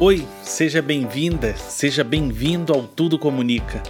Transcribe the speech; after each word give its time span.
Oi, 0.00 0.24
seja 0.44 0.80
bem-vinda, 0.80 1.56
seja 1.56 2.04
bem-vindo 2.04 2.72
ao 2.72 2.84
Tudo 2.84 3.18
Comunica. 3.18 3.82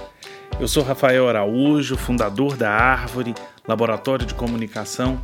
Eu 0.58 0.66
sou 0.66 0.82
Rafael 0.82 1.28
Araújo, 1.28 1.98
fundador 1.98 2.56
da 2.56 2.70
Árvore, 2.70 3.34
laboratório 3.66 4.24
de 4.24 4.32
comunicação, 4.32 5.20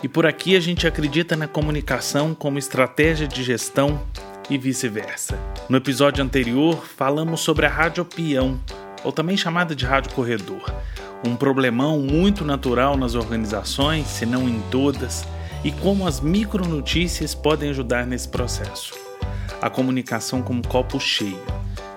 e 0.00 0.06
por 0.06 0.26
aqui 0.26 0.54
a 0.54 0.60
gente 0.60 0.86
acredita 0.86 1.34
na 1.34 1.48
comunicação 1.48 2.36
como 2.36 2.56
estratégia 2.56 3.26
de 3.26 3.42
gestão 3.42 4.00
e 4.48 4.56
vice-versa. 4.56 5.36
No 5.68 5.76
episódio 5.76 6.22
anterior, 6.22 6.86
falamos 6.86 7.40
sobre 7.40 7.66
a 7.66 7.68
rádio 7.68 8.04
peão, 8.04 8.60
ou 9.02 9.10
também 9.10 9.36
chamada 9.36 9.74
de 9.74 9.84
rádio 9.84 10.12
corredor, 10.12 10.72
um 11.26 11.34
problemão 11.34 11.98
muito 11.98 12.44
natural 12.44 12.96
nas 12.96 13.16
organizações, 13.16 14.06
se 14.06 14.24
não 14.24 14.48
em 14.48 14.60
todas, 14.70 15.26
e 15.64 15.72
como 15.72 16.06
as 16.06 16.20
micronotícias 16.20 17.34
podem 17.34 17.70
ajudar 17.70 18.06
nesse 18.06 18.28
processo. 18.28 19.07
A 19.60 19.68
comunicação 19.68 20.42
como 20.42 20.66
copo 20.66 21.00
cheio. 21.00 21.40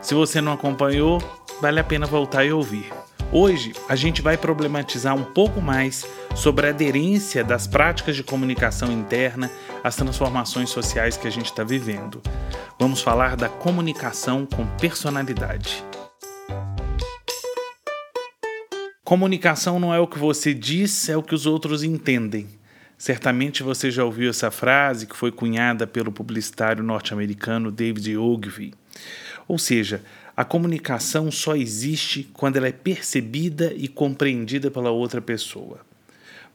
Se 0.02 0.14
você 0.14 0.41
não 0.41 0.54
acompanhou, 0.54 1.22
vale 1.62 1.80
a 1.80 1.84
pena 1.84 2.05
voltar 2.05 2.44
e 2.44 2.52
ouvir. 2.52 2.91
Hoje 3.32 3.74
a 3.88 3.96
gente 3.96 4.22
vai 4.22 4.36
problematizar 4.38 5.16
um 5.16 5.24
pouco 5.24 5.62
mais 5.62 6.05
sobre 6.36 6.68
a 6.68 6.70
aderência 6.72 7.44
das 7.44 7.66
práticas 7.66 8.16
de 8.16 8.24
comunicação 8.24 8.91
interna 8.91 9.50
às 9.84 9.96
transformações 9.96 10.70
sociais 10.70 11.16
que 11.16 11.27
a 11.27 11.32
gente 11.32 11.46
está 11.46 11.64
vivendo. 11.64 12.22
Vamos 12.77 13.02
falar 13.02 13.36
da 13.36 13.48
comunicação 13.48 14.46
com 14.46 14.66
personalidade. 14.77 15.84
Comunicação 19.04 19.80
não 19.80 19.94
é 19.94 19.99
o 19.99 20.08
que 20.08 20.18
você 20.18 20.54
diz, 20.54 21.08
é 21.08 21.16
o 21.16 21.24
que 21.24 21.36
os 21.36 21.46
outros 21.46 21.84
entendem. 21.84 22.48
Certamente 23.02 23.64
você 23.64 23.90
já 23.90 24.05
ouviu 24.05 24.30
essa 24.30 24.52
frase 24.52 25.08
que 25.08 25.18
foi 25.18 25.32
cunhada 25.32 25.88
pelo 25.88 26.12
publicitário 26.12 26.84
norte-americano 26.84 27.71
David 27.71 28.16
Ogilvy. 28.16 28.76
Ou 29.48 29.58
seja, 29.58 30.04
a 30.38 30.46
comunicação 30.46 31.32
só 31.32 31.55
existe 31.55 32.30
quando 32.32 32.58
ela 32.58 32.68
é 32.68 32.71
percebida 32.71 33.74
e 33.76 33.88
compreendida 33.88 34.70
pela 34.70 34.91
outra 34.91 35.20
pessoa. 35.20 35.80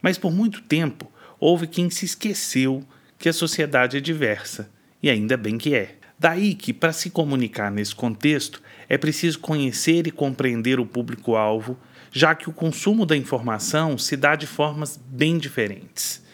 Mas 0.00 0.18
por 0.18 0.30
muito 0.30 0.62
tempo 0.62 1.10
houve 1.40 1.66
quem 1.66 1.90
se 1.90 2.04
esqueceu 2.04 2.84
que 3.18 3.28
a 3.28 3.32
sociedade 3.32 3.96
é 3.96 4.00
diversa, 4.00 4.70
e 5.02 5.10
ainda 5.10 5.36
bem 5.36 5.58
que 5.58 5.74
é. 5.74 5.96
Daí 6.16 6.54
que, 6.54 6.72
para 6.72 6.92
se 6.92 7.10
comunicar 7.10 7.72
nesse 7.72 7.92
contexto, 7.92 8.62
é 8.88 8.96
preciso 8.96 9.40
conhecer 9.40 10.06
e 10.06 10.12
compreender 10.12 10.78
o 10.78 10.86
público-alvo, 10.86 11.76
já 12.12 12.36
que 12.36 12.48
o 12.48 12.52
consumo 12.52 13.04
da 13.04 13.16
informação 13.16 13.98
se 13.98 14.16
dá 14.16 14.36
de 14.36 14.46
formas 14.46 14.96
bem 14.96 15.38
diferentes. 15.38 16.24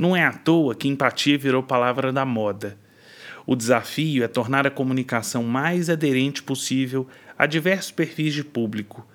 Não 0.00 0.16
é 0.16 0.24
à 0.24 0.32
toa 0.32 0.74
que 0.74 0.88
empatia 0.88 1.36
virou 1.36 1.62
palavra 1.62 2.10
da 2.10 2.24
moda. 2.24 2.78
O 3.46 3.54
desafio 3.54 4.24
é 4.24 4.28
tornar 4.28 4.66
a 4.66 4.70
comunicação 4.70 5.44
mais 5.44 5.90
aderente 5.90 6.42
possível 6.42 7.06
a 7.38 7.44
diversos 7.44 7.90
perfis 7.90 8.32
de 8.32 8.42
público. 8.42 9.06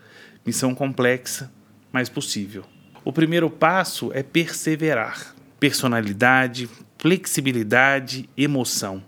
Missão 0.45 0.75
complexa, 0.75 1.51
mas 1.91 2.07
possível. 2.07 2.63
O 3.03 3.11
primeiro 3.11 3.49
passo 3.49 4.11
é 4.13 4.21
perseverar. 4.21 5.35
Personalidade, 5.59 6.69
flexibilidade, 6.99 8.29
emoção. 8.37 9.01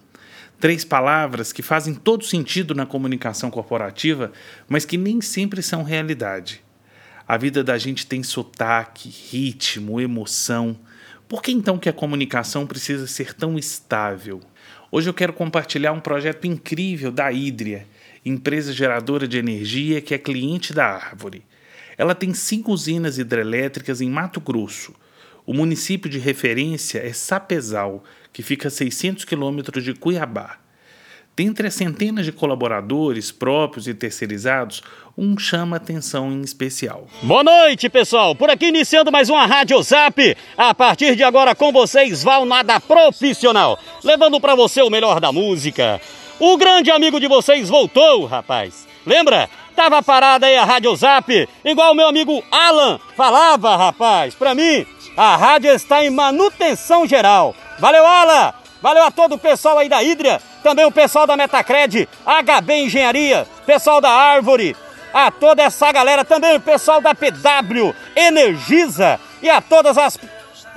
Três 0.60 0.84
palavras 0.84 1.54
que 1.54 1.62
fazem 1.62 1.94
todo 1.94 2.26
sentido 2.26 2.74
na 2.74 2.88
comunicação 2.88 3.52
corporativa, 3.52 4.32
mas 4.68 4.84
que 4.84 4.98
nem 4.98 5.22
sempre 5.22 5.62
são 5.62 5.84
realidade. 5.84 6.64
A 7.28 7.38
vida 7.38 7.64
da 7.64 7.78
gente 7.78 8.08
tem 8.08 8.24
sotaque, 8.24 9.10
ritmo, 9.10 10.02
emoção. 10.02 10.76
Por 11.28 11.42
que 11.42 11.52
então 11.52 11.78
que 11.78 11.90
a 11.90 11.94
comunicação 11.94 12.66
precisa 12.66 13.06
ser 13.06 13.34
tão 13.34 13.60
estável? 13.60 14.40
Hoje 14.90 15.10
eu 15.10 15.14
quero 15.14 15.34
compartilhar 15.34 15.92
um 15.92 16.00
projeto 16.00 16.48
incrível 16.48 17.12
da 17.12 17.30
Hidria, 17.30 17.86
empresa 18.24 18.72
geradora 18.72 19.28
de 19.28 19.38
energia 19.38 20.00
que 20.00 20.14
é 20.14 20.18
cliente 20.18 20.72
da 20.72 20.86
Árvore. 20.86 21.44
Ela 21.98 22.16
tem 22.16 22.34
cinco 22.34 22.72
usinas 22.72 23.18
hidrelétricas 23.18 24.00
em 24.00 24.10
Mato 24.10 24.40
Grosso. 24.40 24.94
O 25.46 25.54
município 25.54 26.10
de 26.10 26.18
referência 26.18 27.00
é 27.00 27.12
Sapezal, 27.12 28.06
que 28.32 28.42
fica 28.42 28.70
a 28.70 28.72
600 28.72 29.26
quilômetros 29.26 29.84
de 29.84 29.94
Cuiabá. 29.94 30.58
Dentre 31.38 31.68
as 31.68 31.76
centenas 31.76 32.26
de 32.26 32.32
colaboradores 32.32 33.32
próprios 33.32 33.88
e 33.88 33.94
terceirizados, 33.94 34.82
um 35.16 35.38
chama 35.38 35.76
atenção 35.76 36.32
em 36.32 36.42
especial. 36.42 37.06
Boa 37.22 37.44
noite, 37.44 37.88
pessoal! 37.90 38.34
Por 38.34 38.50
aqui 38.50 38.70
iniciando 38.70 39.12
mais 39.12 39.30
uma 39.30 39.46
Rádio 39.46 39.80
Zap. 39.84 40.36
A 40.58 40.74
partir 40.74 41.16
de 41.16 41.24
agora 41.24 41.54
com 41.54 41.72
vocês, 41.72 42.24
Valnada 42.24 42.80
Profissional, 42.80 43.78
levando 44.04 44.42
para 44.42 44.56
você 44.56 44.82
o 44.82 44.90
melhor 44.90 45.20
da 45.20 45.32
música. 45.32 46.02
O 46.40 46.58
grande 46.58 46.90
amigo 46.90 47.20
de 47.20 47.28
vocês 47.28 47.70
voltou, 47.70 48.26
rapaz. 48.26 48.88
Lembra? 49.06 49.48
Tava 49.76 50.02
parada 50.02 50.48
aí 50.48 50.58
a 50.58 50.66
Rádio 50.66 50.96
Zap, 50.96 51.48
igual 51.64 51.92
o 51.92 51.96
meu 51.96 52.08
amigo 52.08 52.44
Alan 52.50 53.00
falava, 53.16 53.78
rapaz. 53.78 54.34
Para 54.34 54.56
mim, 54.56 54.88
a 55.16 55.36
rádio 55.36 55.70
está 55.70 56.04
em 56.04 56.10
manutenção 56.10 57.08
geral. 57.08 57.56
Valeu, 57.78 58.08
Ala! 58.08 58.67
Valeu 58.88 59.04
a 59.04 59.12
todo 59.12 59.36
o 59.36 59.38
pessoal 59.38 59.78
aí 59.78 59.90
da 59.90 60.02
Hidria, 60.02 60.42
também 60.64 60.86
o 60.86 60.92
pessoal 60.94 61.28
da 61.28 61.36
Metacred, 61.36 62.08
HB 62.26 62.74
Engenharia, 62.84 63.46
pessoal 63.66 64.00
da 64.00 64.10
Árvore, 64.10 64.78
a 65.14 65.30
toda 65.30 65.62
essa 65.62 65.92
galera, 65.92 66.24
também 66.24 66.56
o 66.56 66.62
pessoal 66.62 67.02
da 67.02 67.14
PW, 67.14 67.94
Energisa 68.16 69.20
e 69.42 69.50
a 69.50 69.60
todas 69.60 69.98
as 69.98 70.18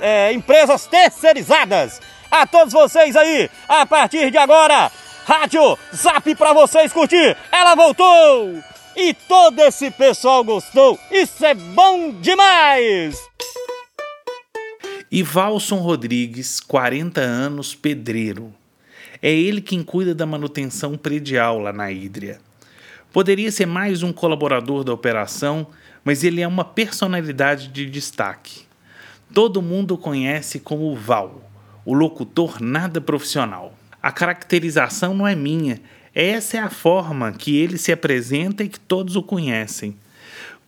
é, 0.01 0.33
empresas 0.33 0.85
terceirizadas. 0.87 2.01
A 2.29 2.45
todos 2.45 2.73
vocês 2.73 3.15
aí, 3.15 3.49
a 3.65 3.85
partir 3.85 4.29
de 4.29 4.37
agora, 4.37 4.91
Rádio 5.25 5.79
Zap 5.95 6.35
para 6.35 6.51
vocês 6.51 6.91
curtir. 6.91 7.37
Ela 7.49 7.75
voltou! 7.75 8.61
E 8.93 9.13
todo 9.13 9.57
esse 9.61 9.89
pessoal 9.89 10.43
gostou. 10.43 10.99
Isso 11.09 11.45
é 11.45 11.53
bom 11.53 12.11
demais! 12.19 13.17
E 15.11 15.23
Valson 15.23 15.79
Rodrigues, 15.79 16.61
40 16.61 17.19
anos, 17.19 17.75
pedreiro. 17.75 18.53
É 19.21 19.29
ele 19.29 19.59
quem 19.59 19.83
cuida 19.83 20.15
da 20.15 20.25
manutenção 20.25 20.97
predial 20.97 21.59
lá 21.59 21.73
na 21.73 21.91
Hídria. 21.91 22.39
Poderia 23.11 23.51
ser 23.51 23.65
mais 23.65 24.03
um 24.03 24.13
colaborador 24.13 24.85
da 24.85 24.93
operação, 24.93 25.67
mas 26.01 26.23
ele 26.23 26.39
é 26.39 26.47
uma 26.47 26.63
personalidade 26.63 27.67
de 27.67 27.87
destaque. 27.87 28.61
Todo 29.33 29.61
mundo 29.61 29.95
o 29.95 29.97
conhece 29.97 30.61
como 30.61 30.95
Val, 30.95 31.41
o 31.83 31.93
locutor 31.93 32.61
nada 32.61 33.01
profissional. 33.01 33.77
A 34.01 34.13
caracterização 34.13 35.13
não 35.13 35.27
é 35.27 35.35
minha, 35.35 35.81
essa 36.15 36.55
é 36.55 36.61
a 36.61 36.69
forma 36.69 37.33
que 37.33 37.57
ele 37.57 37.77
se 37.77 37.91
apresenta 37.91 38.63
e 38.63 38.69
que 38.69 38.79
todos 38.79 39.17
o 39.17 39.21
conhecem. 39.21 39.93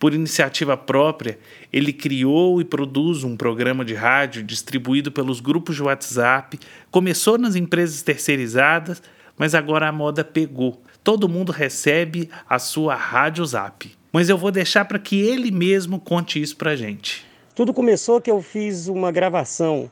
Por 0.04 0.12
iniciativa 0.12 0.76
própria, 0.76 1.38
ele 1.72 1.90
criou 1.90 2.60
e 2.60 2.64
produz 2.66 3.24
um 3.24 3.38
programa 3.38 3.82
de 3.82 3.94
rádio 3.94 4.42
distribuído 4.42 5.10
pelos 5.10 5.40
grupos 5.40 5.76
de 5.76 5.82
WhatsApp. 5.82 6.60
Começou 6.90 7.38
nas 7.38 7.56
empresas 7.56 8.02
terceirizadas, 8.02 9.02
mas 9.34 9.54
agora 9.54 9.88
a 9.88 9.92
moda 9.92 10.22
pegou. 10.22 10.78
Todo 11.02 11.26
mundo 11.26 11.52
recebe 11.52 12.28
a 12.46 12.58
sua 12.58 12.94
rádio 12.94 13.46
Zap. 13.46 13.90
Mas 14.12 14.28
eu 14.28 14.36
vou 14.36 14.50
deixar 14.50 14.84
para 14.84 14.98
que 14.98 15.18
ele 15.18 15.50
mesmo 15.50 15.98
conte 15.98 16.38
isso 16.38 16.58
para 16.58 16.76
gente. 16.76 17.24
Tudo 17.54 17.72
começou 17.72 18.20
que 18.20 18.30
eu 18.30 18.42
fiz 18.42 18.88
uma 18.88 19.10
gravação 19.10 19.90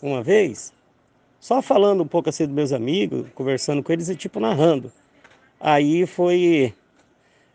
uma 0.00 0.22
vez, 0.22 0.72
só 1.38 1.60
falando 1.60 2.02
um 2.02 2.08
pouco 2.08 2.30
assim 2.30 2.46
dos 2.46 2.54
meus 2.54 2.72
amigos, 2.72 3.26
conversando 3.34 3.82
com 3.82 3.92
eles 3.92 4.08
e 4.08 4.16
tipo 4.16 4.40
narrando. 4.40 4.90
Aí 5.60 6.06
foi 6.06 6.72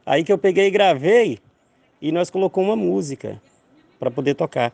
aí 0.06 0.24
que 0.24 0.32
eu 0.32 0.38
peguei 0.38 0.68
e 0.68 0.70
gravei 0.70 1.40
e 2.02 2.12
nós 2.12 2.30
colocamos 2.30 2.70
uma 2.70 2.76
música 2.76 3.42
para 4.00 4.12
poder 4.12 4.36
tocar. 4.36 4.74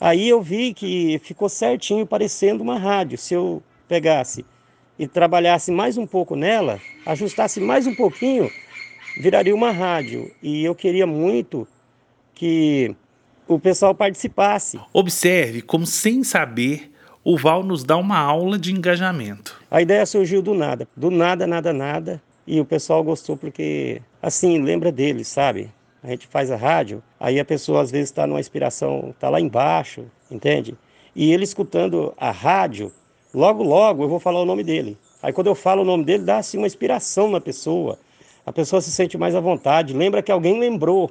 Aí 0.00 0.28
eu 0.28 0.42
vi 0.42 0.74
que 0.74 1.18
ficou 1.22 1.48
certinho 1.48 2.06
parecendo 2.06 2.62
uma 2.62 2.78
rádio. 2.78 3.16
Se 3.16 3.34
eu 3.34 3.62
pegasse 3.88 4.44
e 4.98 5.06
trabalhasse 5.06 5.70
mais 5.70 5.96
um 5.96 6.06
pouco 6.06 6.36
nela, 6.36 6.80
ajustasse 7.06 7.60
mais 7.60 7.86
um 7.86 7.94
pouquinho, 7.94 8.50
viraria 9.20 9.54
uma 9.54 9.70
rádio. 9.70 10.30
E 10.42 10.64
eu 10.64 10.74
queria 10.74 11.06
muito 11.06 11.66
que 12.34 12.94
o 13.46 13.58
pessoal 13.58 13.94
participasse. 13.94 14.78
Observe 14.92 15.62
como, 15.62 15.86
sem 15.86 16.24
saber, 16.24 16.90
o 17.22 17.36
Val 17.36 17.62
nos 17.62 17.84
dá 17.84 17.96
uma 17.96 18.18
aula 18.18 18.58
de 18.58 18.72
engajamento. 18.72 19.60
A 19.70 19.80
ideia 19.80 20.04
surgiu 20.04 20.42
do 20.42 20.54
nada, 20.54 20.86
do 20.96 21.10
nada, 21.10 21.46
nada, 21.46 21.72
nada. 21.72 22.22
E 22.46 22.60
o 22.60 22.64
pessoal 22.64 23.02
gostou 23.02 23.36
porque, 23.36 24.02
assim, 24.20 24.60
lembra 24.60 24.92
dele, 24.92 25.24
sabe? 25.24 25.70
A 26.04 26.10
gente 26.10 26.26
faz 26.26 26.50
a 26.50 26.56
rádio, 26.56 27.02
aí 27.18 27.40
a 27.40 27.44
pessoa 27.44 27.80
às 27.80 27.90
vezes 27.90 28.10
está 28.10 28.26
numa 28.26 28.38
inspiração, 28.38 29.10
está 29.10 29.30
lá 29.30 29.40
embaixo, 29.40 30.04
entende? 30.30 30.76
E 31.16 31.32
ele 31.32 31.44
escutando 31.44 32.12
a 32.18 32.30
rádio, 32.30 32.92
logo, 33.32 33.62
logo 33.62 34.04
eu 34.04 34.08
vou 34.08 34.20
falar 34.20 34.42
o 34.42 34.44
nome 34.44 34.62
dele. 34.62 34.98
Aí 35.22 35.32
quando 35.32 35.46
eu 35.46 35.54
falo 35.54 35.80
o 35.80 35.84
nome 35.84 36.04
dele, 36.04 36.22
dá 36.22 36.36
assim 36.36 36.58
uma 36.58 36.66
inspiração 36.66 37.30
na 37.30 37.40
pessoa. 37.40 37.98
A 38.44 38.52
pessoa 38.52 38.82
se 38.82 38.90
sente 38.90 39.16
mais 39.16 39.34
à 39.34 39.40
vontade, 39.40 39.94
lembra 39.94 40.22
que 40.22 40.30
alguém 40.30 40.60
lembrou. 40.60 41.10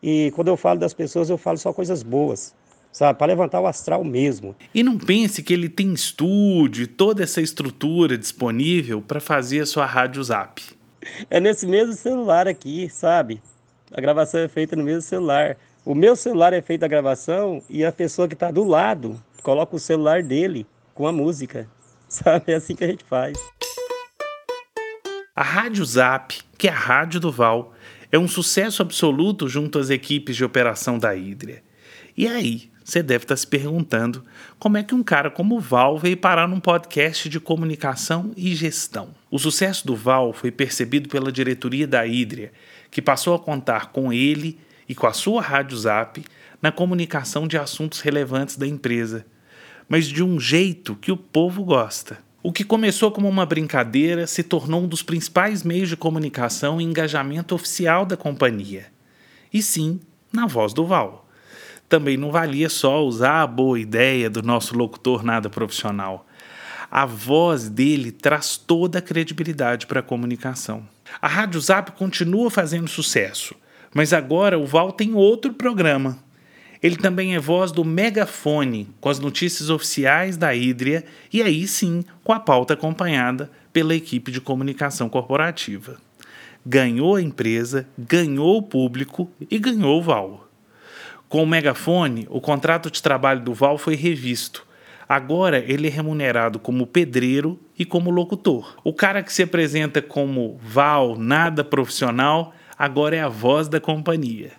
E 0.00 0.30
quando 0.36 0.48
eu 0.48 0.56
falo 0.56 0.78
das 0.78 0.94
pessoas, 0.94 1.28
eu 1.28 1.36
falo 1.36 1.58
só 1.58 1.72
coisas 1.72 2.04
boas. 2.04 2.54
sabe? 2.92 3.18
Para 3.18 3.28
levantar 3.28 3.60
o 3.60 3.66
astral 3.66 4.04
mesmo. 4.04 4.54
E 4.72 4.82
não 4.82 4.98
pense 4.98 5.42
que 5.42 5.52
ele 5.52 5.68
tem 5.68 5.92
estúdio 5.92 6.86
toda 6.86 7.24
essa 7.24 7.40
estrutura 7.40 8.16
disponível 8.16 9.02
para 9.02 9.18
fazer 9.18 9.60
a 9.60 9.66
sua 9.66 9.86
rádio 9.86 10.22
zap. 10.22 10.62
É 11.28 11.40
nesse 11.40 11.66
mesmo 11.66 11.94
celular 11.94 12.46
aqui, 12.46 12.88
sabe? 12.88 13.42
A 13.94 14.00
gravação 14.00 14.40
é 14.40 14.48
feita 14.48 14.74
no 14.74 14.82
mesmo 14.82 15.02
celular. 15.02 15.56
O 15.84 15.94
meu 15.94 16.16
celular 16.16 16.54
é 16.54 16.62
feita 16.62 16.86
a 16.86 16.88
gravação 16.88 17.62
e 17.68 17.84
a 17.84 17.92
pessoa 17.92 18.26
que 18.26 18.32
está 18.32 18.50
do 18.50 18.64
lado 18.64 19.22
coloca 19.42 19.76
o 19.76 19.78
celular 19.78 20.22
dele 20.22 20.66
com 20.94 21.06
a 21.06 21.12
música. 21.12 21.68
Sabe? 22.08 22.52
É 22.52 22.54
assim 22.54 22.74
que 22.74 22.84
a 22.84 22.86
gente 22.88 23.04
faz. 23.04 23.36
A 25.36 25.42
Rádio 25.42 25.84
Zap, 25.84 26.38
que 26.56 26.68
é 26.68 26.70
a 26.70 26.74
rádio 26.74 27.20
do 27.20 27.30
Val, 27.30 27.74
é 28.10 28.18
um 28.18 28.28
sucesso 28.28 28.80
absoluto 28.80 29.46
junto 29.46 29.78
às 29.78 29.90
equipes 29.90 30.36
de 30.36 30.44
operação 30.44 30.98
da 30.98 31.14
Hidria. 31.14 31.62
E 32.16 32.26
aí, 32.26 32.70
você 32.84 33.02
deve 33.02 33.24
estar 33.24 33.34
tá 33.34 33.36
se 33.36 33.46
perguntando 33.46 34.24
como 34.58 34.76
é 34.76 34.82
que 34.82 34.94
um 34.94 35.02
cara 35.02 35.30
como 35.30 35.56
o 35.56 35.60
Val 35.60 35.98
veio 35.98 36.16
parar 36.16 36.48
num 36.48 36.60
podcast 36.60 37.28
de 37.28 37.40
comunicação 37.40 38.32
e 38.36 38.54
gestão. 38.54 39.14
O 39.30 39.38
sucesso 39.38 39.86
do 39.86 39.94
Val 39.94 40.32
foi 40.32 40.50
percebido 40.50 41.08
pela 41.08 41.32
diretoria 41.32 41.86
da 41.86 42.06
Hidria, 42.06 42.52
que 42.92 43.02
passou 43.02 43.34
a 43.34 43.38
contar 43.38 43.90
com 43.90 44.12
ele 44.12 44.60
e 44.86 44.94
com 44.94 45.06
a 45.06 45.14
sua 45.14 45.40
Rádio 45.40 45.76
Zap 45.78 46.22
na 46.60 46.70
comunicação 46.70 47.48
de 47.48 47.56
assuntos 47.56 48.00
relevantes 48.00 48.56
da 48.56 48.66
empresa, 48.66 49.26
mas 49.88 50.06
de 50.06 50.22
um 50.22 50.38
jeito 50.38 50.94
que 50.94 51.10
o 51.10 51.16
povo 51.16 51.64
gosta. 51.64 52.18
O 52.42 52.52
que 52.52 52.62
começou 52.62 53.10
como 53.10 53.28
uma 53.28 53.46
brincadeira 53.46 54.26
se 54.26 54.42
tornou 54.42 54.82
um 54.82 54.86
dos 54.86 55.02
principais 55.02 55.62
meios 55.62 55.88
de 55.88 55.96
comunicação 55.96 56.80
e 56.80 56.84
engajamento 56.84 57.54
oficial 57.54 58.04
da 58.04 58.16
companhia. 58.16 58.86
E 59.52 59.62
sim, 59.62 59.98
na 60.30 60.46
voz 60.46 60.74
do 60.74 60.84
Val. 60.84 61.26
Também 61.88 62.16
não 62.16 62.30
valia 62.30 62.68
só 62.68 63.04
usar 63.04 63.42
a 63.42 63.46
boa 63.46 63.80
ideia 63.80 64.28
do 64.28 64.42
nosso 64.42 64.76
locutor 64.76 65.22
nada 65.22 65.48
profissional. 65.48 66.26
A 66.94 67.06
voz 67.06 67.70
dele 67.70 68.12
traz 68.12 68.58
toda 68.58 68.98
a 68.98 69.02
credibilidade 69.02 69.86
para 69.86 70.00
a 70.00 70.02
comunicação. 70.02 70.86
A 71.22 71.26
Rádio 71.26 71.58
Zap 71.58 71.92
continua 71.92 72.50
fazendo 72.50 72.86
sucesso, 72.86 73.54
mas 73.94 74.12
agora 74.12 74.58
o 74.58 74.66
Val 74.66 74.92
tem 74.92 75.14
outro 75.14 75.54
programa, 75.54 76.18
ele 76.82 76.96
também 76.96 77.34
é 77.34 77.38
voz 77.38 77.72
do 77.72 77.82
megafone, 77.82 78.88
com 79.00 79.08
as 79.08 79.18
notícias 79.18 79.70
oficiais 79.70 80.36
da 80.36 80.54
Hídria 80.54 81.02
e 81.32 81.40
aí 81.40 81.66
sim 81.66 82.04
com 82.22 82.34
a 82.34 82.40
pauta 82.40 82.74
acompanhada 82.74 83.50
pela 83.72 83.94
equipe 83.94 84.30
de 84.30 84.42
comunicação 84.42 85.08
corporativa. 85.08 85.96
Ganhou 86.66 87.16
a 87.16 87.22
empresa, 87.22 87.88
ganhou 87.96 88.58
o 88.58 88.62
público 88.62 89.30
e 89.50 89.58
ganhou 89.58 89.98
o 89.98 90.02
Val. 90.02 90.46
Com 91.26 91.42
o 91.42 91.46
megafone, 91.46 92.26
o 92.28 92.38
contrato 92.38 92.90
de 92.90 93.02
trabalho 93.02 93.40
do 93.40 93.54
Val 93.54 93.78
foi 93.78 93.94
revisto. 93.94 94.66
Agora 95.12 95.58
ele 95.58 95.88
é 95.88 95.90
remunerado 95.90 96.58
como 96.58 96.86
pedreiro 96.86 97.60
e 97.78 97.84
como 97.84 98.10
locutor. 98.10 98.78
O 98.82 98.94
cara 98.94 99.22
que 99.22 99.30
se 99.30 99.42
apresenta 99.42 100.00
como 100.00 100.58
Val, 100.62 101.18
nada 101.18 101.62
profissional, 101.62 102.54
agora 102.78 103.16
é 103.16 103.20
a 103.20 103.28
voz 103.28 103.68
da 103.68 103.78
companhia. 103.78 104.52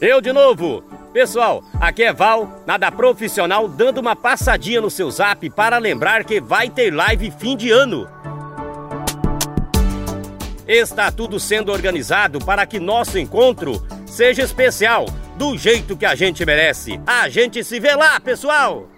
Eu 0.00 0.22
de 0.22 0.32
novo! 0.32 0.82
Pessoal, 1.12 1.62
aqui 1.78 2.02
é 2.04 2.14
Val, 2.14 2.64
nada 2.66 2.90
profissional, 2.90 3.68
dando 3.68 3.98
uma 3.98 4.16
passadinha 4.16 4.80
no 4.80 4.88
seu 4.88 5.10
zap 5.10 5.50
para 5.50 5.76
lembrar 5.76 6.24
que 6.24 6.40
vai 6.40 6.70
ter 6.70 6.90
live 6.90 7.30
fim 7.32 7.58
de 7.58 7.70
ano. 7.70 8.08
Está 10.66 11.12
tudo 11.12 11.38
sendo 11.38 11.70
organizado 11.70 12.38
para 12.38 12.64
que 12.64 12.80
nosso 12.80 13.18
encontro 13.18 13.86
seja 14.06 14.42
especial, 14.42 15.04
do 15.36 15.58
jeito 15.58 15.94
que 15.94 16.06
a 16.06 16.14
gente 16.14 16.42
merece. 16.46 16.98
A 17.06 17.28
gente 17.28 17.62
se 17.62 17.78
vê 17.78 17.94
lá, 17.94 18.18
pessoal! 18.18 18.95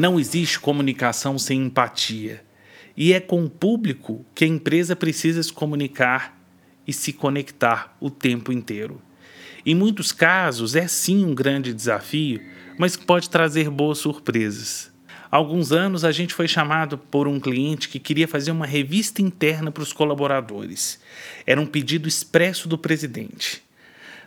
Não 0.00 0.18
existe 0.18 0.58
comunicação 0.58 1.38
sem 1.38 1.60
empatia. 1.66 2.42
E 2.96 3.12
é 3.12 3.20
com 3.20 3.44
o 3.44 3.50
público 3.50 4.24
que 4.34 4.46
a 4.46 4.48
empresa 4.48 4.96
precisa 4.96 5.42
se 5.42 5.52
comunicar 5.52 6.42
e 6.86 6.92
se 6.94 7.12
conectar 7.12 7.94
o 8.00 8.08
tempo 8.08 8.50
inteiro. 8.50 9.02
Em 9.66 9.74
muitos 9.74 10.10
casos, 10.10 10.74
é 10.74 10.88
sim 10.88 11.22
um 11.22 11.34
grande 11.34 11.74
desafio, 11.74 12.40
mas 12.78 12.96
que 12.96 13.04
pode 13.04 13.28
trazer 13.28 13.68
boas 13.68 13.98
surpresas. 13.98 14.90
Há 15.30 15.36
alguns 15.36 15.70
anos, 15.70 16.02
a 16.02 16.10
gente 16.10 16.32
foi 16.32 16.48
chamado 16.48 16.96
por 16.96 17.28
um 17.28 17.38
cliente 17.38 17.86
que 17.86 17.98
queria 17.98 18.26
fazer 18.26 18.52
uma 18.52 18.64
revista 18.64 19.20
interna 19.20 19.70
para 19.70 19.82
os 19.82 19.92
colaboradores. 19.92 20.98
Era 21.46 21.60
um 21.60 21.66
pedido 21.66 22.08
expresso 22.08 22.66
do 22.66 22.78
presidente. 22.78 23.62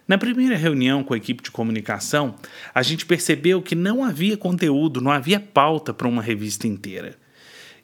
Na 0.07 0.17
primeira 0.17 0.57
reunião 0.57 1.03
com 1.03 1.13
a 1.13 1.17
equipe 1.17 1.41
de 1.41 1.51
comunicação, 1.51 2.35
a 2.75 2.83
gente 2.83 3.05
percebeu 3.05 3.61
que 3.61 3.73
não 3.73 4.03
havia 4.03 4.35
conteúdo, 4.35 4.99
não 4.99 5.11
havia 5.11 5.39
pauta 5.39 5.93
para 5.93 6.07
uma 6.07 6.21
revista 6.21 6.67
inteira. 6.67 7.17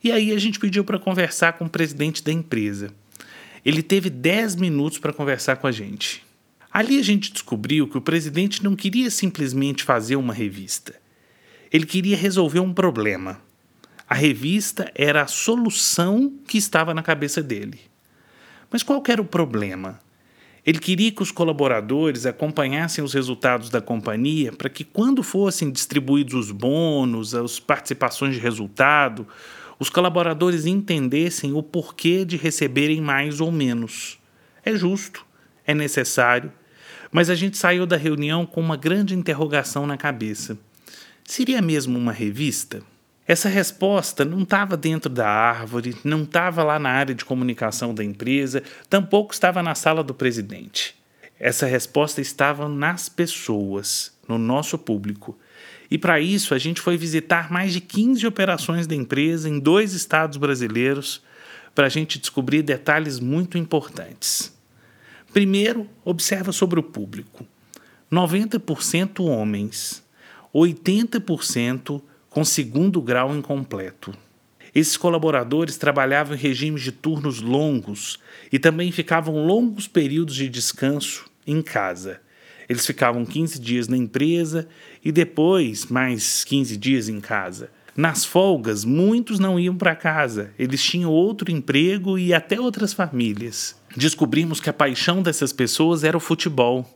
E 0.04 0.12
aí 0.12 0.32
a 0.32 0.40
gente 0.40 0.60
pediu 0.60 0.84
para 0.84 1.00
conversar 1.00 1.54
com 1.54 1.66
o 1.66 1.70
presidente 1.70 2.24
da 2.24 2.32
empresa. 2.32 2.94
Ele 3.66 3.82
teve 3.82 4.10
10 4.10 4.56
minutos 4.56 4.98
para 5.00 5.14
conversar 5.14 5.58
com 5.58 5.68
a 5.68 5.72
gente. 5.72 6.24
Ali 6.72 7.00
a 7.00 7.04
gente 7.04 7.32
descobriu 7.32 7.88
que 7.88 7.98
o 7.98 8.02
presidente 8.02 8.64
não 8.64 8.76
queria 8.76 9.10
simplesmente 9.10 9.84
fazer 9.84 10.16
uma 10.16 10.34
revista. 10.34 10.96
Ele 11.72 11.86
queria 11.86 12.18
resolver 12.18 12.60
um 12.60 12.74
problema. 12.74 13.42
A 14.08 14.16
revista 14.16 14.92
era 14.96 15.22
a 15.22 15.28
solução 15.28 16.34
que 16.48 16.58
estava 16.58 16.94
na 16.94 17.02
cabeça 17.04 17.42
dele. 17.42 17.80
Mas 18.72 18.84
qual 18.84 19.04
era 19.08 19.22
o 19.22 19.26
problema? 19.26 20.00
Ele 20.70 20.78
queria 20.78 21.12
que 21.12 21.24
os 21.24 21.32
colaboradores 21.32 22.28
acompanhassem 22.28 23.04
os 23.04 23.12
resultados 23.12 23.72
da 23.72 23.82
companhia 23.82 24.52
para 24.52 24.70
que, 24.70 24.84
quando 24.84 25.24
fossem 25.24 25.72
distribuídos 25.72 26.36
os 26.36 26.52
bônus, 26.52 27.34
as 27.34 27.60
participações 27.60 28.36
de 28.36 28.40
resultado, 28.40 29.28
os 29.80 29.90
colaboradores 29.90 30.68
entendessem 30.68 31.54
o 31.54 31.64
porquê 31.64 32.24
de 32.24 32.38
receberem 32.38 33.02
mais 33.02 33.42
ou 33.42 33.52
menos. 33.52 34.20
É 34.64 34.76
justo, 34.76 35.26
é 35.66 35.74
necessário, 35.74 36.54
mas 37.12 37.32
a 37.32 37.36
gente 37.36 37.58
saiu 37.58 37.88
da 37.88 37.98
reunião 37.98 38.46
com 38.46 38.62
uma 38.62 38.78
grande 38.78 39.16
interrogação 39.16 39.88
na 39.88 39.98
cabeça. 39.98 40.56
Seria 41.24 41.64
mesmo 41.64 41.98
uma 41.98 42.12
revista? 42.12 42.84
Essa 43.30 43.48
resposta 43.48 44.26
não 44.26 44.42
estava 44.42 44.76
dentro 44.76 45.08
da 45.08 45.30
árvore, 45.30 45.96
não 46.04 46.24
estava 46.24 46.64
lá 46.64 46.80
na 46.80 46.90
área 46.90 47.14
de 47.14 47.24
comunicação 47.24 47.94
da 47.94 48.04
empresa, 48.04 48.64
tampouco 48.90 49.32
estava 49.32 49.62
na 49.62 49.76
sala 49.76 50.04
do 50.04 50.16
presidente. 50.16 50.96
Essa 51.40 51.68
resposta 51.68 52.22
estava 52.22 52.68
nas 52.68 53.08
pessoas, 53.08 54.18
no 54.28 54.40
nosso 54.40 54.80
público. 54.80 55.38
E 55.92 55.96
para 55.96 56.20
isso, 56.20 56.56
a 56.56 56.58
gente 56.58 56.82
foi 56.82 56.98
visitar 56.98 57.52
mais 57.52 57.72
de 57.72 57.82
15 57.82 58.26
operações 58.26 58.88
da 58.88 58.96
empresa 58.96 59.48
em 59.48 59.60
dois 59.60 59.94
estados 59.94 60.38
brasileiros 60.38 61.22
para 61.76 61.86
a 61.86 61.90
gente 61.90 62.18
descobrir 62.18 62.64
detalhes 62.64 63.20
muito 63.20 63.60
importantes. 63.60 64.52
Primeiro, 65.32 65.88
observa 66.04 66.52
sobre 66.52 66.80
o 66.80 66.84
público: 66.84 67.46
90% 68.12 69.24
homens, 69.24 70.04
80% 70.52 72.02
com 72.30 72.46
segundo 72.46 73.02
grau 73.02 73.36
incompleto. 73.36 74.14
Esses 74.74 74.98
colaboradores 74.98 75.78
trabalhavam 75.78 76.36
em 76.36 76.40
regimes 76.40 76.84
de 76.84 76.92
turnos 76.92 77.42
longos 77.42 78.20
e 78.52 78.60
também 78.60 78.92
ficavam 78.92 79.46
longos 79.46 79.88
períodos 79.88 80.36
de 80.36 80.48
descanso 80.48 81.30
em 81.46 81.62
casa. 81.62 82.22
Eles 82.68 82.86
ficavam 82.86 83.26
15 83.26 83.60
dias 83.60 83.88
na 83.88 83.98
empresa 83.98 84.68
e 85.04 85.12
depois 85.12 85.88
mais 85.88 86.44
15 86.44 86.78
dias 86.78 87.10
em 87.10 87.20
casa. 87.20 87.72
Nas 87.98 88.24
folgas, 88.24 88.86
muitos 88.86 89.40
não 89.40 89.60
iam 89.60 89.76
para 89.76 89.96
casa, 89.96 90.52
eles 90.58 90.82
tinham 90.82 91.12
outro 91.12 91.52
emprego 91.52 92.18
e 92.18 92.34
até 92.34 92.60
outras 92.60 92.94
famílias. 92.94 93.76
Descobrimos 93.98 94.62
que 94.62 94.70
a 94.70 94.74
paixão 94.74 95.22
dessas 95.24 95.52
pessoas 95.52 96.04
era 96.04 96.16
o 96.16 96.20
futebol. 96.22 96.88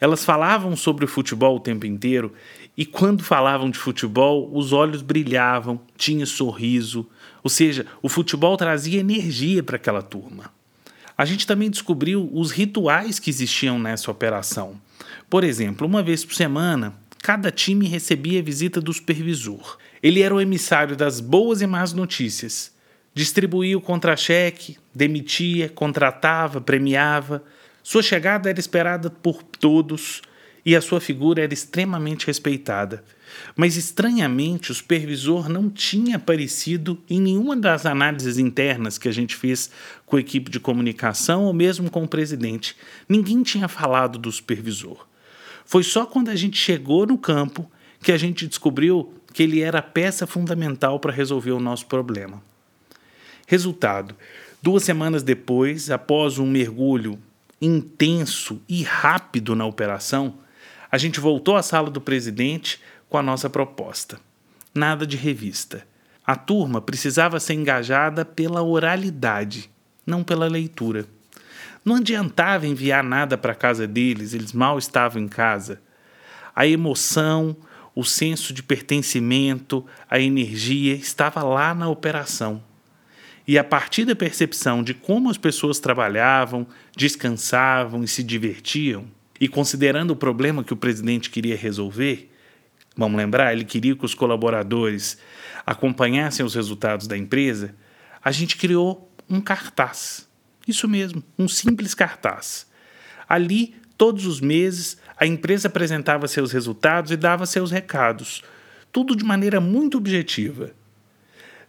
Elas 0.00 0.24
falavam 0.24 0.74
sobre 0.74 1.04
o 1.04 1.08
futebol 1.08 1.56
o 1.56 1.60
tempo 1.60 1.84
inteiro 1.84 2.32
e, 2.76 2.86
quando 2.86 3.22
falavam 3.22 3.70
de 3.70 3.78
futebol, 3.78 4.50
os 4.52 4.72
olhos 4.72 5.02
brilhavam, 5.02 5.78
tinha 5.96 6.24
sorriso, 6.24 7.06
ou 7.42 7.50
seja, 7.50 7.86
o 8.02 8.08
futebol 8.08 8.56
trazia 8.56 9.00
energia 9.00 9.62
para 9.62 9.76
aquela 9.76 10.00
turma. 10.00 10.50
A 11.16 11.26
gente 11.26 11.46
também 11.46 11.68
descobriu 11.68 12.30
os 12.32 12.50
rituais 12.50 13.18
que 13.18 13.28
existiam 13.28 13.78
nessa 13.78 14.10
operação. 14.10 14.80
Por 15.28 15.44
exemplo, 15.44 15.86
uma 15.86 16.02
vez 16.02 16.24
por 16.24 16.34
semana, 16.34 16.94
cada 17.22 17.50
time 17.50 17.86
recebia 17.86 18.40
a 18.40 18.42
visita 18.42 18.80
do 18.80 18.92
supervisor. 18.92 19.76
Ele 20.02 20.22
era 20.22 20.34
o 20.34 20.40
emissário 20.40 20.96
das 20.96 21.20
boas 21.20 21.60
e 21.60 21.66
más 21.66 21.92
notícias. 21.92 22.72
Distribuía 23.12 23.76
o 23.76 23.82
contra-cheque, 23.82 24.78
demitia, 24.94 25.68
contratava, 25.68 26.58
premiava. 26.58 27.44
Sua 27.90 28.04
chegada 28.04 28.48
era 28.48 28.60
esperada 28.60 29.10
por 29.10 29.42
todos 29.42 30.22
e 30.64 30.76
a 30.76 30.80
sua 30.80 31.00
figura 31.00 31.42
era 31.42 31.52
extremamente 31.52 32.24
respeitada. 32.24 33.02
Mas 33.56 33.76
estranhamente, 33.76 34.70
o 34.70 34.74
supervisor 34.76 35.48
não 35.48 35.68
tinha 35.68 36.14
aparecido 36.14 37.02
em 37.10 37.20
nenhuma 37.20 37.56
das 37.56 37.84
análises 37.86 38.38
internas 38.38 38.96
que 38.96 39.08
a 39.08 39.12
gente 39.12 39.34
fez 39.34 39.72
com 40.06 40.14
a 40.14 40.20
equipe 40.20 40.52
de 40.52 40.60
comunicação 40.60 41.46
ou 41.46 41.52
mesmo 41.52 41.90
com 41.90 42.04
o 42.04 42.08
presidente. 42.08 42.76
Ninguém 43.08 43.42
tinha 43.42 43.66
falado 43.66 44.20
do 44.20 44.30
supervisor. 44.30 45.04
Foi 45.64 45.82
só 45.82 46.06
quando 46.06 46.28
a 46.28 46.36
gente 46.36 46.56
chegou 46.56 47.04
no 47.04 47.18
campo 47.18 47.68
que 48.00 48.12
a 48.12 48.16
gente 48.16 48.46
descobriu 48.46 49.12
que 49.34 49.42
ele 49.42 49.62
era 49.62 49.80
a 49.80 49.82
peça 49.82 50.28
fundamental 50.28 51.00
para 51.00 51.10
resolver 51.10 51.50
o 51.50 51.58
nosso 51.58 51.86
problema. 51.86 52.40
Resultado: 53.48 54.14
duas 54.62 54.84
semanas 54.84 55.24
depois, 55.24 55.90
após 55.90 56.38
um 56.38 56.46
mergulho 56.46 57.18
intenso 57.60 58.62
e 58.68 58.82
rápido 58.82 59.54
na 59.54 59.66
operação, 59.66 60.38
a 60.90 60.98
gente 60.98 61.20
voltou 61.20 61.56
à 61.56 61.62
sala 61.62 61.90
do 61.90 62.00
presidente 62.00 62.80
com 63.08 63.18
a 63.18 63.22
nossa 63.22 63.50
proposta. 63.50 64.18
Nada 64.74 65.06
de 65.06 65.16
revista. 65.16 65.86
A 66.26 66.36
turma 66.36 66.80
precisava 66.80 67.40
ser 67.40 67.54
engajada 67.54 68.24
pela 68.24 68.62
oralidade, 68.62 69.70
não 70.06 70.22
pela 70.22 70.48
leitura. 70.48 71.06
Não 71.84 71.96
adiantava 71.96 72.66
enviar 72.66 73.02
nada 73.02 73.36
para 73.36 73.54
casa 73.54 73.86
deles, 73.86 74.32
eles 74.32 74.52
mal 74.52 74.78
estavam 74.78 75.22
em 75.22 75.28
casa. 75.28 75.80
A 76.54 76.66
emoção, 76.66 77.56
o 77.94 78.04
senso 78.04 78.52
de 78.52 78.62
pertencimento, 78.62 79.84
a 80.08 80.20
energia 80.20 80.94
estava 80.94 81.42
lá 81.42 81.74
na 81.74 81.88
operação. 81.88 82.62
E 83.50 83.58
a 83.58 83.64
partir 83.64 84.04
da 84.04 84.14
percepção 84.14 84.80
de 84.80 84.94
como 84.94 85.28
as 85.28 85.36
pessoas 85.36 85.80
trabalhavam, 85.80 86.64
descansavam 86.96 88.04
e 88.04 88.06
se 88.06 88.22
divertiam, 88.22 89.06
e 89.40 89.48
considerando 89.48 90.12
o 90.12 90.16
problema 90.16 90.62
que 90.62 90.72
o 90.72 90.76
presidente 90.76 91.30
queria 91.30 91.56
resolver, 91.56 92.30
vamos 92.96 93.18
lembrar, 93.18 93.52
ele 93.52 93.64
queria 93.64 93.96
que 93.96 94.04
os 94.04 94.14
colaboradores 94.14 95.18
acompanhassem 95.66 96.46
os 96.46 96.54
resultados 96.54 97.08
da 97.08 97.18
empresa, 97.18 97.74
a 98.22 98.30
gente 98.30 98.56
criou 98.56 99.12
um 99.28 99.40
cartaz. 99.40 100.28
Isso 100.64 100.86
mesmo, 100.86 101.20
um 101.36 101.48
simples 101.48 101.92
cartaz. 101.92 102.68
Ali, 103.28 103.74
todos 103.98 104.26
os 104.26 104.40
meses, 104.40 104.96
a 105.16 105.26
empresa 105.26 105.66
apresentava 105.66 106.28
seus 106.28 106.52
resultados 106.52 107.10
e 107.10 107.16
dava 107.16 107.44
seus 107.46 107.72
recados, 107.72 108.44
tudo 108.92 109.16
de 109.16 109.24
maneira 109.24 109.60
muito 109.60 109.98
objetiva. 109.98 110.70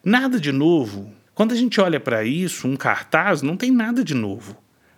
Nada 0.05 0.39
de 0.39 0.51
novo. 0.51 1.19
Quando 1.33 1.53
a 1.53 1.55
gente 1.55 1.79
olha 1.79 1.99
para 1.99 2.23
isso, 2.23 2.67
um 2.67 2.75
cartaz 2.75 3.41
não 3.41 3.55
tem 3.55 3.71
nada 3.71 4.03
de 4.03 4.13
novo. 4.13 4.57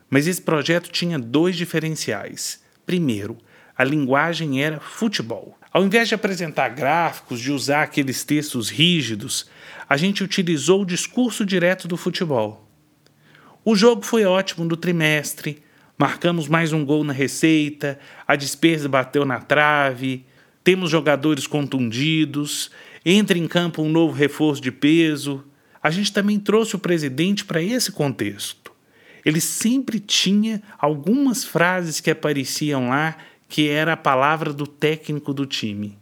Mas 0.09 0.27
esse 0.27 0.41
projeto 0.41 0.91
tinha 0.91 1.17
dois 1.17 1.55
diferenciais. 1.55 2.61
Primeiro, 2.85 3.37
a 3.77 3.83
linguagem 3.83 4.63
era 4.63 4.79
futebol. 4.79 5.57
Ao 5.71 5.83
invés 5.83 6.07
de 6.07 6.15
apresentar 6.15 6.69
gráficos, 6.69 7.39
de 7.39 7.51
usar 7.51 7.83
aqueles 7.83 8.23
textos 8.23 8.69
rígidos, 8.69 9.49
a 9.89 9.97
gente 9.97 10.23
utilizou 10.23 10.81
o 10.81 10.85
discurso 10.85 11.45
direto 11.45 11.87
do 11.87 11.97
futebol. 11.97 12.69
O 13.65 13.75
jogo 13.75 14.03
foi 14.03 14.25
ótimo 14.25 14.65
no 14.65 14.77
trimestre, 14.77 15.63
marcamos 15.97 16.47
mais 16.47 16.73
um 16.73 16.85
gol 16.85 17.03
na 17.03 17.13
receita, 17.13 17.97
a 18.27 18.35
despesa 18.35 18.87
bateu 18.89 19.25
na 19.25 19.39
trave, 19.39 20.25
temos 20.63 20.91
jogadores 20.91 21.47
contundidos, 21.47 22.69
entra 23.05 23.37
em 23.37 23.47
campo 23.47 23.81
um 23.81 23.89
novo 23.89 24.13
reforço 24.13 24.61
de 24.61 24.71
peso. 24.71 25.43
A 25.83 25.91
gente 25.91 26.13
também 26.13 26.39
trouxe 26.39 26.77
o 26.77 26.79
presidente 26.79 27.43
para 27.43 27.61
esse 27.61 27.91
contexto. 27.91 28.71
Ele 29.25 29.41
sempre 29.41 29.99
tinha 29.99 30.63
algumas 30.79 31.43
frases 31.43 31.99
que 31.99 32.09
apareciam 32.09 32.87
lá 32.89 33.17
que 33.49 33.67
era 33.69 33.93
a 33.93 33.97
palavra 33.97 34.53
do 34.53 34.65
técnico 34.65 35.33
do 35.33 35.45
time. 35.45 35.97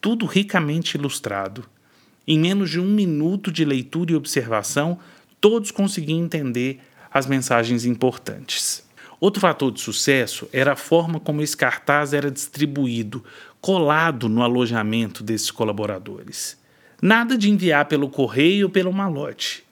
Tudo 0.00 0.24
ricamente 0.24 0.96
ilustrado. 0.96 1.64
Em 2.26 2.38
menos 2.38 2.70
de 2.70 2.78
um 2.78 2.86
minuto 2.86 3.50
de 3.50 3.64
leitura 3.64 4.12
e 4.12 4.16
observação, 4.16 4.98
todos 5.40 5.70
conseguiam 5.70 6.20
entender 6.20 6.80
as 7.12 7.26
mensagens 7.26 7.84
importantes. 7.84 8.86
Outro 9.20 9.40
fator 9.40 9.72
de 9.72 9.80
sucesso 9.80 10.48
era 10.52 10.72
a 10.72 10.76
forma 10.76 11.18
como 11.18 11.42
esse 11.42 11.56
cartaz 11.56 12.12
era 12.12 12.30
distribuído, 12.30 13.24
colado 13.60 14.28
no 14.28 14.42
alojamento 14.42 15.24
desses 15.24 15.50
colaboradores. 15.50 16.56
Nada 17.00 17.38
de 17.38 17.48
enviar 17.48 17.84
pelo 17.84 18.08
correio 18.08 18.66
ou 18.66 18.72
pelo 18.72 18.92
malote. 18.92 19.64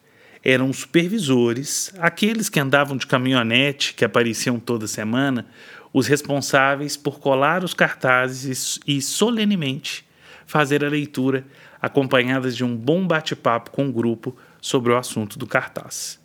Eram 0.43 0.71
supervisores, 0.71 1.93
aqueles 1.99 2.47
que 2.47 2.59
andavam 2.59 2.95
de 2.95 3.05
caminhonete, 3.05 3.93
que 3.93 4.05
apareciam 4.05 4.59
toda 4.59 4.87
semana, 4.87 5.45
os 5.91 6.07
responsáveis 6.07 6.95
por 6.95 7.19
colar 7.19 7.65
os 7.65 7.73
cartazes 7.73 8.79
e, 8.87 9.01
solenemente, 9.01 10.05
fazer 10.45 10.85
a 10.85 10.89
leitura, 10.89 11.45
acompanhadas 11.81 12.55
de 12.55 12.63
um 12.63 12.75
bom 12.75 13.05
bate-papo 13.05 13.71
com 13.71 13.89
o 13.89 13.91
grupo 13.91 14.35
sobre 14.61 14.93
o 14.93 14.97
assunto 14.97 15.37
do 15.37 15.45
cartaz. 15.45 16.19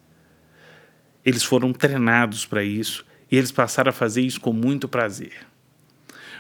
Eles 1.25 1.42
foram 1.42 1.73
treinados 1.73 2.47
para 2.47 2.62
isso 2.62 3.04
e 3.30 3.37
eles 3.37 3.50
passaram 3.50 3.90
a 3.90 3.92
fazer 3.92 4.23
isso 4.23 4.40
com 4.40 4.52
muito 4.52 4.88
prazer. 4.88 5.47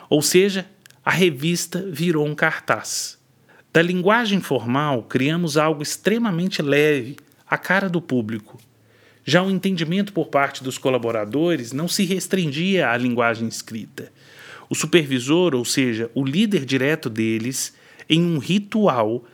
Ou 0.08 0.22
seja, 0.22 0.66
a 1.04 1.10
revista 1.10 1.84
virou 1.90 2.26
um 2.26 2.34
cartaz. 2.34 3.21
Da 3.72 3.80
linguagem 3.80 4.38
formal, 4.38 5.02
criamos 5.04 5.56
algo 5.56 5.82
extremamente 5.82 6.60
leve, 6.60 7.16
à 7.48 7.56
cara 7.56 7.88
do 7.88 8.02
público. 8.02 8.60
Já 9.24 9.42
o 9.42 9.50
entendimento 9.50 10.12
por 10.12 10.28
parte 10.28 10.62
dos 10.62 10.76
colaboradores 10.76 11.72
não 11.72 11.88
se 11.88 12.04
restringia 12.04 12.90
à 12.90 12.96
linguagem 12.98 13.48
escrita. 13.48 14.12
O 14.68 14.74
supervisor, 14.74 15.54
ou 15.54 15.64
seja, 15.64 16.10
o 16.14 16.22
líder 16.22 16.66
direto 16.66 17.08
deles, 17.08 17.74
em 18.10 18.22
um 18.22 18.36
ritual 18.36 19.24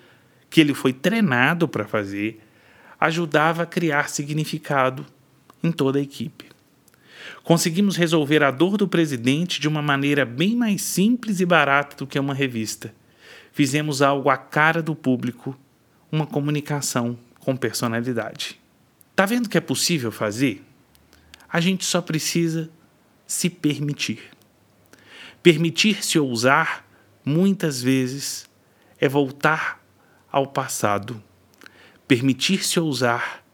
que 0.48 0.60
ele 0.60 0.72
foi 0.72 0.92
treinado 0.92 1.66
para 1.66 1.84
fazer, 1.84 2.40
ajudava 3.00 3.64
a 3.64 3.66
criar 3.66 4.08
significado 4.08 5.04
em 5.64 5.72
toda 5.72 5.98
a 5.98 6.02
equipe. 6.02 6.44
Conseguimos 7.42 7.96
resolver 7.96 8.44
a 8.44 8.52
dor 8.52 8.76
do 8.76 8.86
presidente 8.86 9.60
de 9.60 9.66
uma 9.66 9.82
maneira 9.82 10.24
bem 10.24 10.54
mais 10.54 10.82
simples 10.82 11.40
e 11.40 11.46
barata 11.46 11.96
do 11.96 12.06
que 12.06 12.20
uma 12.20 12.34
revista. 12.34 12.94
Fizemos 13.58 14.02
algo 14.02 14.30
à 14.30 14.36
cara 14.36 14.80
do 14.80 14.94
público, 14.94 15.58
uma 16.12 16.24
comunicação 16.24 17.18
com 17.40 17.56
personalidade. 17.56 18.56
Tá 19.16 19.26
vendo 19.26 19.48
que 19.48 19.58
é 19.58 19.60
possível 19.60 20.12
fazer? 20.12 20.64
A 21.48 21.60
gente 21.60 21.84
só 21.84 22.00
precisa 22.00 22.70
se 23.26 23.50
permitir. 23.50 24.30
Permitir-se 25.42 26.20
ousar, 26.20 26.86
muitas 27.24 27.82
vezes, 27.82 28.48
é 29.00 29.08
voltar 29.08 29.84
ao 30.30 30.46
passado. 30.46 31.20
Permitir-se 32.06 32.78
ousar 32.78 33.44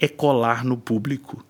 é 0.00 0.08
colar 0.08 0.64
no 0.64 0.78
público. 0.78 1.44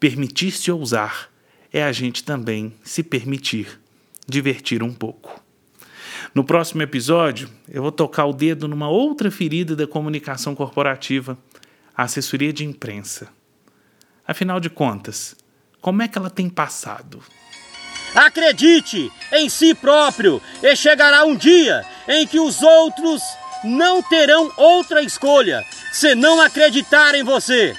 Permitir-se 0.00 0.68
ousar 0.72 1.30
é 1.72 1.84
a 1.84 1.92
gente 1.92 2.24
também 2.24 2.74
se 2.82 3.04
permitir 3.04 3.80
divertir 4.26 4.82
um 4.82 4.92
pouco. 4.92 5.45
No 6.36 6.44
próximo 6.44 6.82
episódio, 6.82 7.48
eu 7.66 7.80
vou 7.80 7.90
tocar 7.90 8.26
o 8.26 8.32
dedo 8.34 8.68
numa 8.68 8.90
outra 8.90 9.30
ferida 9.30 9.74
da 9.74 9.86
comunicação 9.86 10.54
corporativa, 10.54 11.38
a 11.96 12.02
assessoria 12.02 12.52
de 12.52 12.62
imprensa. 12.62 13.28
Afinal 14.28 14.60
de 14.60 14.68
contas, 14.68 15.34
como 15.80 16.02
é 16.02 16.08
que 16.08 16.18
ela 16.18 16.28
tem 16.28 16.50
passado? 16.50 17.22
Acredite 18.14 19.10
em 19.32 19.48
si 19.48 19.74
próprio 19.74 20.42
e 20.62 20.76
chegará 20.76 21.24
um 21.24 21.34
dia 21.34 21.82
em 22.06 22.26
que 22.26 22.38
os 22.38 22.60
outros 22.60 23.22
não 23.64 24.02
terão 24.02 24.52
outra 24.58 25.00
escolha 25.00 25.64
se 25.90 26.14
não 26.14 26.38
acreditar 26.38 27.14
em 27.14 27.24
você. 27.24 27.74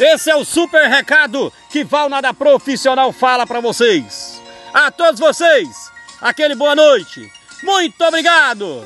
Esse 0.00 0.30
é 0.30 0.36
o 0.36 0.42
super 0.42 0.88
recado 0.88 1.52
que 1.70 1.84
Valnada 1.84 2.32
Profissional 2.32 3.12
fala 3.12 3.46
para 3.46 3.60
vocês. 3.60 4.40
A 4.72 4.90
todos 4.90 5.20
vocês, 5.20 5.92
aquele 6.18 6.54
boa 6.54 6.74
noite. 6.74 7.41
Muito 7.62 8.02
obrigado. 8.04 8.84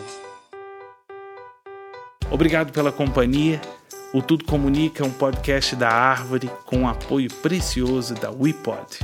Obrigado 2.30 2.73
pela 2.73 2.92
companhia. 2.92 3.61
O 4.12 4.23
Tudo 4.23 4.45
Comunica 4.45 5.02
é 5.02 5.06
um 5.06 5.12
podcast 5.12 5.76
da 5.76 5.88
Árvore 5.88 6.50
com 6.64 6.78
um 6.78 6.88
apoio 6.88 7.33
precioso 7.42 8.14
da 8.14 8.30
WePod. 8.30 8.99